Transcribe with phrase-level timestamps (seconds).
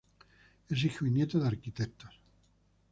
[0.67, 2.09] Es hijo y nieto de arquitectos.